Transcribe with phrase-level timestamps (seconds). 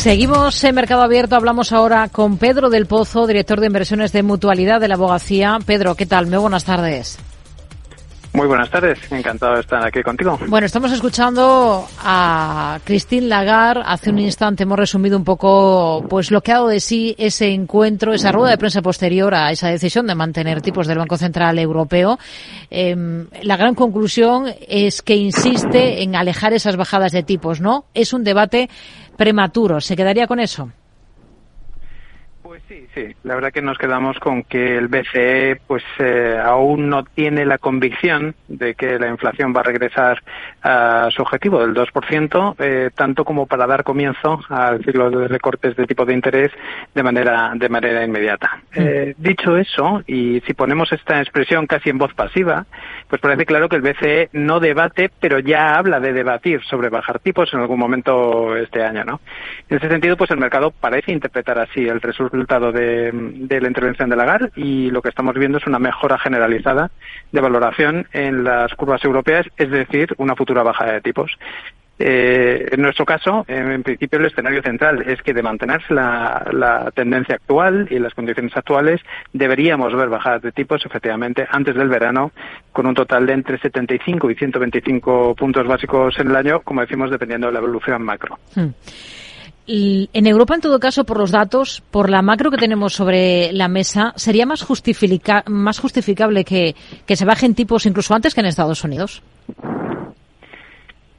[0.00, 1.34] Seguimos en Mercado Abierto.
[1.34, 5.58] Hablamos ahora con Pedro del Pozo, director de inversiones de mutualidad de la abogacía.
[5.66, 6.28] Pedro, ¿qué tal?
[6.28, 7.18] Muy buenas tardes.
[8.38, 10.38] Muy buenas tardes, encantado de estar aquí contigo.
[10.46, 13.82] Bueno, estamos escuchando a Christine Lagarde.
[13.84, 17.48] Hace un instante hemos resumido un poco pues lo que ha dado de sí ese
[17.48, 21.58] encuentro, esa rueda de prensa posterior a esa decisión de mantener tipos del Banco Central
[21.58, 22.16] Europeo.
[22.70, 22.94] Eh,
[23.42, 27.86] la gran conclusión es que insiste en alejar esas bajadas de tipos, ¿no?
[27.92, 28.70] Es un debate
[29.16, 29.80] prematuro.
[29.80, 30.70] ¿Se quedaría con eso?
[32.68, 33.06] Sí, sí.
[33.22, 37.56] La verdad que nos quedamos con que el BCE pues eh, aún no tiene la
[37.56, 40.22] convicción de que la inflación va a regresar
[40.62, 45.76] a su objetivo del 2%, eh, tanto como para dar comienzo al ciclo de recortes
[45.76, 46.50] de tipo de interés
[46.94, 48.60] de manera de manera inmediata.
[48.76, 48.80] Mm.
[48.80, 52.66] Eh, dicho eso, y si ponemos esta expresión casi en voz pasiva,
[53.08, 57.18] pues parece claro que el BCE no debate, pero ya habla de debatir sobre bajar
[57.20, 59.20] tipos en algún momento este año, ¿no?
[59.70, 63.12] En ese sentido, pues el mercado parece interpretar así el resultado de,
[63.60, 66.90] la intervención de Lagarde y lo que estamos viendo es una mejora generalizada
[67.32, 71.30] de valoración en las curvas europeas, es decir, una futura bajada de tipos.
[72.00, 77.34] Eh, en nuestro caso, en principio, el escenario central es que de mantenerse la, tendencia
[77.34, 79.00] actual y las condiciones actuales,
[79.32, 82.30] deberíamos ver bajadas de tipos, efectivamente, antes del verano,
[82.72, 87.10] con un total de entre 75 y 125 puntos básicos en el año, como decimos,
[87.10, 88.38] dependiendo de la evolución macro.
[88.54, 88.68] Hmm
[89.68, 93.68] en Europa, en todo caso, por los datos, por la macro que tenemos sobre la
[93.68, 94.66] mesa, ¿sería más,
[95.46, 96.74] más justificable que,
[97.06, 99.22] se bajen tipos incluso antes que en Estados Unidos?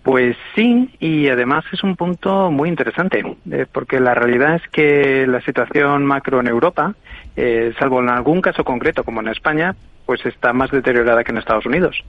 [0.02, 5.28] Pues sí, y además es un punto muy interesante, eh, porque la realidad es que
[5.28, 6.96] la situación macro en Europa,
[7.36, 9.76] eh, salvo en algún caso concreto como en España,
[10.10, 12.04] pues está más deteriorada que en Estados Unidos.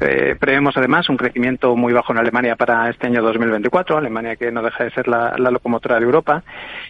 [0.00, 4.52] Eh, prevemos además un crecimiento muy bajo en Alemania para este año 2024, Alemania que
[4.52, 6.42] no deja de ser la, locomotora de Europa,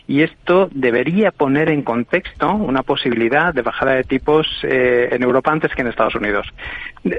[0.08, 5.52] y esto debería poner en contexto una posibilidad de bajada de tipos eh, en Europa
[5.52, 6.48] antes que en Estados Unidos.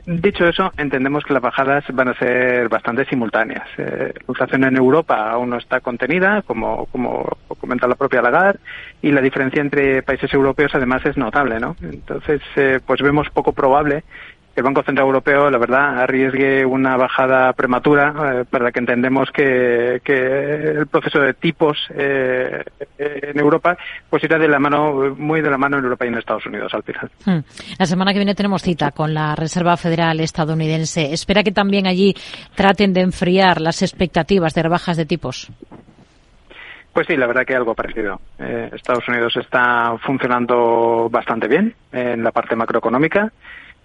[0.06, 3.70] dicho eso, entendemos que las bajadas van a ser bastante simultáneas.
[3.78, 8.60] Eh, la inflación en Europa aún no está contenida, como, como comenta la propia Lagarde,
[9.02, 11.78] y la diferencia entre países europeos además es notable, ¿no?
[11.82, 12.42] Entonces,
[12.86, 14.04] pues vemos poco probable
[14.54, 19.30] que el Banco Central Europeo, la verdad, arriesgue una bajada prematura eh, para que entendemos
[19.32, 22.64] que, el proceso de tipos eh,
[22.98, 23.78] en Europa
[24.10, 26.74] pues irá de la mano, muy de la mano en Europa y en Estados Unidos
[26.74, 27.12] al final.
[27.26, 27.40] Hmm.
[27.78, 31.14] La semana que viene tenemos cita con la Reserva Federal estadounidense.
[31.14, 32.16] ¿Espera que también allí
[32.56, 35.52] traten de enfriar las expectativas de rebajas de tipos?
[36.94, 38.20] Pues sí, la verdad que algo parecido.
[38.40, 43.32] Eh, Estados Unidos está funcionando bastante bien en la parte macroeconómica.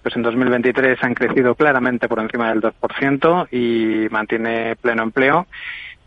[0.02, 5.46] Pues en 2023 han crecido claramente por encima del 2% y mantiene pleno empleo.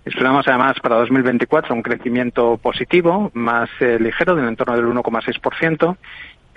[0.06, 5.97] Esperamos además para 2024 un crecimiento positivo, más eh, ligero, del entorno del 1,6%,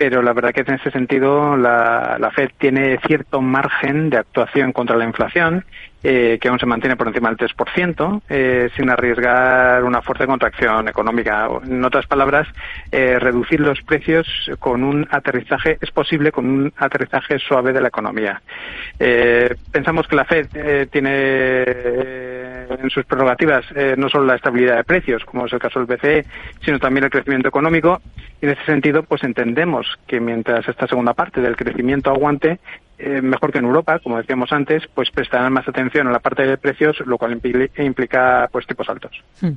[0.01, 4.71] pero la verdad que en ese sentido la, la, Fed tiene cierto margen de actuación
[4.71, 5.63] contra la inflación,
[6.01, 10.87] eh, que aún se mantiene por encima del 3%, eh, sin arriesgar una fuerte contracción
[10.87, 11.47] económica.
[11.63, 12.47] En otras palabras,
[12.91, 17.89] eh, reducir los precios con un aterrizaje, es posible con un aterrizaje suave de la
[17.89, 18.41] economía.
[18.97, 24.83] Eh, pensamos que la Fed tiene en sus prerrogativas eh, no solo la estabilidad de
[24.83, 26.25] precios, como es el caso del BCE,
[26.63, 28.01] sino también el crecimiento económico.
[28.41, 32.59] Y en ese sentido, pues entendemos que mientras esta segunda parte del crecimiento aguante,
[32.97, 36.43] eh, mejor que en Europa, como decíamos antes, pues prestarán más atención a la parte
[36.43, 37.39] de precios, lo cual
[37.77, 39.11] implica pues tipos altos.
[39.41, 39.53] Hmm.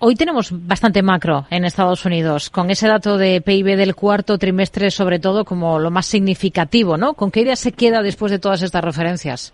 [0.00, 4.92] Hoy tenemos bastante macro en Estados Unidos, con ese dato de PIB del cuarto trimestre,
[4.92, 7.14] sobre todo, como lo más significativo, ¿no?
[7.14, 9.52] ¿Con qué idea se queda después de todas estas referencias?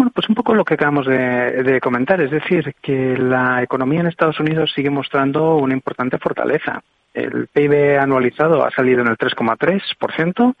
[0.00, 4.06] Bueno, pues un poco lo que acabamos de, comentar, es decir, que la economía en
[4.06, 6.82] Estados Unidos sigue mostrando una importante fortaleza.
[7.12, 10.54] El PIB anualizado ha salido en el 3,3%,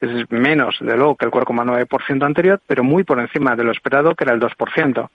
[0.00, 4.14] es menos, de luego, que el 4,9% anterior, pero muy por encima de lo esperado,
[4.14, 5.08] que era el 2%.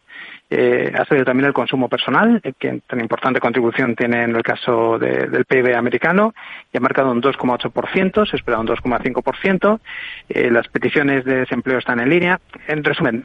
[0.53, 4.99] Eh, ha salido también el consumo personal, que tan importante contribución tiene en el caso
[4.99, 6.33] del PIB americano,
[6.73, 9.79] y ha marcado un 2,8%, se espera un 2,5%.
[10.27, 12.41] Eh, las peticiones de desempleo están en línea.
[12.67, 13.23] En resumen,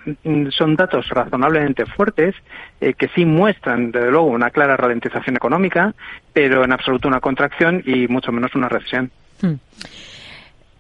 [0.51, 2.37] son datos razonablemente fuertes
[2.81, 5.95] eh, que sí muestran, desde luego, una clara ralentización económica,
[6.37, 9.11] pero en absoluto una contracción y mucho menos una recesión.
[9.41, 9.55] Hmm.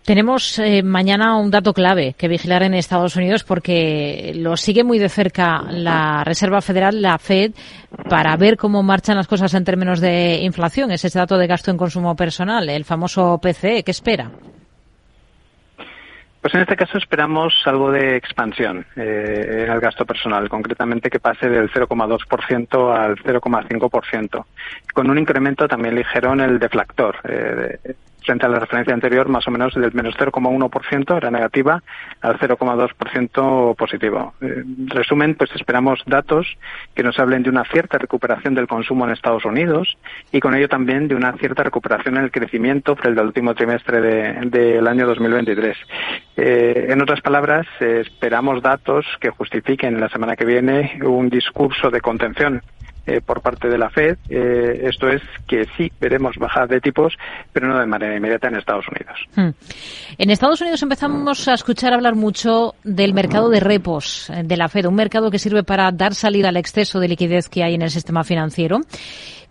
[0.04, 4.98] Tenemos eh, mañana un dato clave que vigilar en Estados Unidos porque lo sigue muy
[4.98, 7.52] de cerca la Reserva Federal, la Fed,
[8.06, 10.90] para ver cómo marchan las cosas en términos de inflación.
[10.90, 13.82] Es ese dato de gasto en consumo personal, el famoso PCE.
[13.82, 14.30] ¿Qué espera?
[16.46, 21.18] Pues en este caso esperamos algo de expansión eh, en el gasto personal, concretamente que
[21.18, 24.44] pase del 0,2% al 0,5%,
[24.94, 27.16] con un incremento también ligero en el deflactor.
[27.24, 27.96] Eh,
[28.26, 31.82] frente a la referencia anterior, más o menos del menos 0,1% era negativa
[32.20, 34.34] al 0,2% positivo.
[34.40, 36.46] En resumen, pues esperamos datos
[36.94, 39.96] que nos hablen de una cierta recuperación del consumo en Estados Unidos
[40.32, 44.00] y con ello también de una cierta recuperación en el crecimiento frente al último trimestre
[44.00, 45.76] del año 2023.
[46.36, 52.00] Eh, en otras palabras, esperamos datos que justifiquen la semana que viene un discurso de
[52.00, 52.62] contención
[53.06, 54.18] eh, por parte de la Fed.
[54.28, 57.16] Eh, esto es que sí veremos bajadas de tipos,
[57.52, 59.18] pero no de manera inmediata en Estados Unidos.
[59.36, 59.54] Hmm.
[60.18, 64.86] En Estados Unidos empezamos a escuchar hablar mucho del mercado de repos de la Fed,
[64.86, 67.90] un mercado que sirve para dar salida al exceso de liquidez que hay en el
[67.90, 68.80] sistema financiero.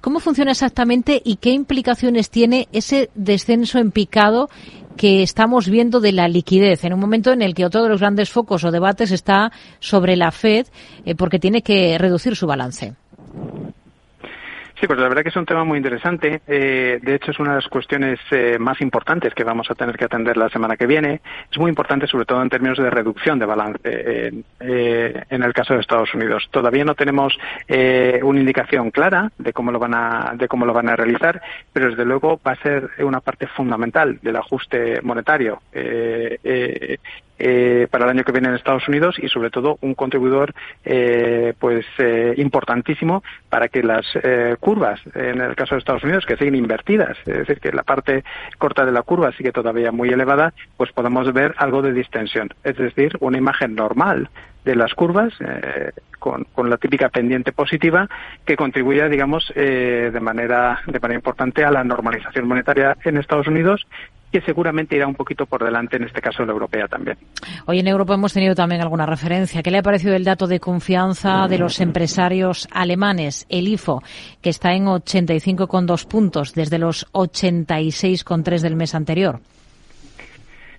[0.02, 4.50] ¿Cómo funciona exactamente y qué implicaciones tiene ese descenso en picado
[4.98, 8.00] que estamos viendo de la liquidez en un momento en el que otro de los
[8.00, 10.68] grandes focos o debates está sobre la Fed
[11.18, 12.94] porque tiene que reducir su balance?
[14.80, 16.42] Sí, pues la verdad que es un tema muy interesante.
[16.48, 19.96] Eh, de hecho, es una de las cuestiones eh, más importantes que vamos a tener
[19.96, 21.22] que atender la semana que viene.
[21.50, 25.74] Es muy importante, sobre todo en términos de reducción de balance eh, en el caso
[25.74, 26.48] de Estados Unidos.
[26.52, 27.38] Todavía no tenemos
[27.68, 31.90] una indicación clara de cómo lo van a de cómo lo van a realizar, pero
[31.90, 36.98] desde luego va a ser una parte fundamental del ajuste monetario eh,
[38.06, 40.54] el año que viene en Estados Unidos y sobre todo un contribuidor
[40.84, 46.26] eh, pues eh, importantísimo para que las eh, curvas en el caso de Estados Unidos
[46.26, 47.18] que siguen invertidas.
[47.26, 48.24] Es decir que la parte
[48.58, 52.50] corta de la curva sigue todavía muy elevada pues podamos ver algo de distensión.
[52.64, 54.30] Es decir una imagen normal
[54.66, 58.10] de las curvas eh, con, con, la típica pendiente positiva
[58.46, 63.48] que contribuya, digamos, eh, de manera de manera importante a la normalización monetaria en Estados
[63.48, 63.86] Unidos
[64.36, 67.18] que seguramente irá un poquito por delante, en este caso la europea también.
[67.68, 69.64] Hoy en Europa hemos tenido también alguna referencia.
[69.64, 74.04] ¿Qué le ha parecido el dato de confianza de los empresarios alemanes, el IFO,
[74.42, 79.40] que está en 85,2 puntos desde los 86,3 del mes anterior?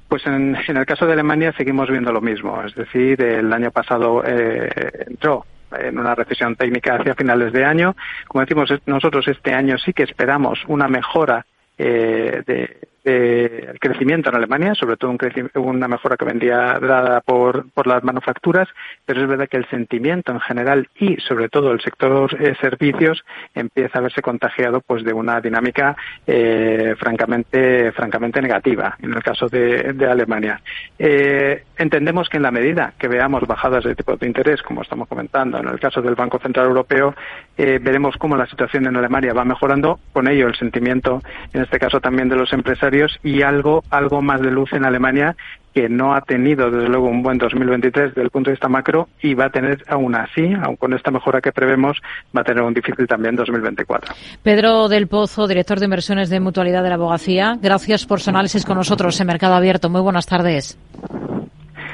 [0.07, 2.63] Pues en, el caso de Alemania seguimos viendo lo mismo.
[2.63, 7.97] Es decir, el año pasado eh, entró en una recesión técnica hacia finales de año.
[8.29, 11.47] Como decimos, nosotros este año sí que esperamos una mejora
[11.79, 15.19] eh, de, el crecimiento en Alemania, sobre todo un
[15.55, 18.69] una mejora que vendría dada por, por las manufacturas,
[19.05, 23.25] pero es verdad que el sentimiento en general y sobre todo el sector eh, servicios
[23.55, 29.47] empieza a verse contagiado pues de una dinámica eh, francamente francamente negativa en el caso
[29.49, 30.61] de, de Alemania.
[30.99, 35.09] Eh, entendemos que en la medida que veamos bajadas de tipo de interés, como estamos
[35.09, 37.15] comentando en el caso del Banco Central Europeo,
[37.57, 41.23] eh, veremos cómo la situación en Alemania va mejorando, con ello el sentimiento,
[41.53, 45.37] en este caso también de los empresarios y algo, algo más de luz en Alemania
[45.77, 49.11] que no ha tenido desde luego un buen 2023 desde el punto de vista macro
[49.21, 51.99] y va a tener aún así, aun con esta mejora que prevemos,
[52.35, 54.15] va a tener un difícil también 2024.
[54.43, 58.65] Pedro del Pozo, director de inversiones de Mutualidad de la Abogacía, gracias por su análisis
[58.65, 59.91] con nosotros en Mercado Abierto.
[59.91, 60.79] Muy buenas tardes.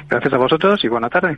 [0.09, 1.35] Gracias a vosotros y buena tarde.